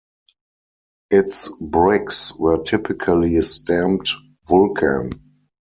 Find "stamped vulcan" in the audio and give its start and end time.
3.41-5.11